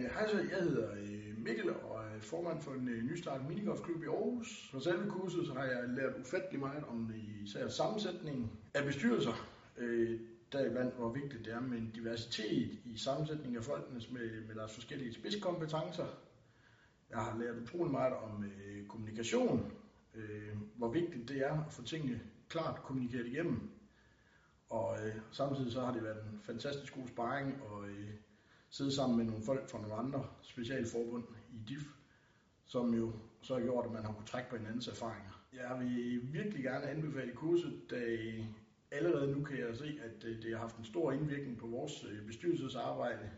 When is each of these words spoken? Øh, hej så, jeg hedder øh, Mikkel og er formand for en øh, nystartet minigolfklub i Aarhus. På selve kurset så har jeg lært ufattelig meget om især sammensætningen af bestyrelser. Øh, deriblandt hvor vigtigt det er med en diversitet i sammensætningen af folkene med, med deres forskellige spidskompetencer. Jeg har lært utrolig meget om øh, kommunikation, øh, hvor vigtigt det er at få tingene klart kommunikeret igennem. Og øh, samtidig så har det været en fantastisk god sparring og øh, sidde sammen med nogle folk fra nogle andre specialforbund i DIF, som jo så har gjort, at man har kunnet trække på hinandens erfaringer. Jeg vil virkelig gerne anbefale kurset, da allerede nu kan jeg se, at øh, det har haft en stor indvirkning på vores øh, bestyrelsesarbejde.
Øh, 0.00 0.06
hej 0.06 0.28
så, 0.28 0.38
jeg 0.38 0.62
hedder 0.62 0.90
øh, 0.92 1.38
Mikkel 1.38 1.70
og 1.70 2.04
er 2.04 2.20
formand 2.20 2.60
for 2.60 2.72
en 2.72 2.88
øh, 2.88 3.04
nystartet 3.04 3.48
minigolfklub 3.48 4.02
i 4.02 4.06
Aarhus. 4.06 4.70
På 4.72 4.80
selve 4.80 5.10
kurset 5.10 5.46
så 5.46 5.52
har 5.52 5.64
jeg 5.64 5.88
lært 5.88 6.16
ufattelig 6.20 6.60
meget 6.60 6.84
om 6.84 7.12
især 7.44 7.68
sammensætningen 7.68 8.50
af 8.74 8.84
bestyrelser. 8.84 9.48
Øh, 9.76 10.20
deriblandt 10.52 10.94
hvor 10.94 11.12
vigtigt 11.12 11.44
det 11.44 11.52
er 11.52 11.60
med 11.60 11.78
en 11.78 11.90
diversitet 11.94 12.78
i 12.84 12.96
sammensætningen 12.96 13.56
af 13.56 13.64
folkene 13.64 14.00
med, 14.12 14.46
med 14.46 14.54
deres 14.54 14.74
forskellige 14.74 15.14
spidskompetencer. 15.14 16.06
Jeg 17.10 17.18
har 17.18 17.38
lært 17.38 17.56
utrolig 17.62 17.92
meget 17.92 18.12
om 18.12 18.44
øh, 18.44 18.86
kommunikation, 18.86 19.72
øh, 20.14 20.56
hvor 20.76 20.90
vigtigt 20.90 21.28
det 21.28 21.46
er 21.46 21.64
at 21.66 21.72
få 21.72 21.82
tingene 21.82 22.20
klart 22.48 22.82
kommunikeret 22.82 23.26
igennem. 23.26 23.70
Og 24.70 25.06
øh, 25.06 25.14
samtidig 25.30 25.72
så 25.72 25.80
har 25.80 25.92
det 25.92 26.02
været 26.02 26.24
en 26.32 26.40
fantastisk 26.42 26.94
god 26.94 27.08
sparring 27.08 27.62
og 27.62 27.88
øh, 27.88 28.10
sidde 28.70 28.94
sammen 28.94 29.16
med 29.18 29.24
nogle 29.24 29.44
folk 29.44 29.70
fra 29.70 29.80
nogle 29.80 29.94
andre 29.94 30.26
specialforbund 30.42 31.24
i 31.52 31.58
DIF, 31.68 31.84
som 32.64 32.94
jo 32.94 33.12
så 33.42 33.54
har 33.54 33.62
gjort, 33.62 33.84
at 33.86 33.92
man 33.92 34.04
har 34.04 34.12
kunnet 34.12 34.28
trække 34.28 34.50
på 34.50 34.56
hinandens 34.56 34.88
erfaringer. 34.88 35.44
Jeg 35.52 35.76
vil 35.80 36.32
virkelig 36.32 36.62
gerne 36.62 36.86
anbefale 36.86 37.32
kurset, 37.32 37.90
da 37.90 37.96
allerede 38.90 39.32
nu 39.32 39.44
kan 39.44 39.58
jeg 39.58 39.76
se, 39.76 40.00
at 40.02 40.24
øh, 40.24 40.42
det 40.42 40.52
har 40.52 40.58
haft 40.58 40.76
en 40.76 40.84
stor 40.84 41.12
indvirkning 41.12 41.58
på 41.58 41.66
vores 41.66 42.04
øh, 42.04 42.26
bestyrelsesarbejde. 42.26 43.30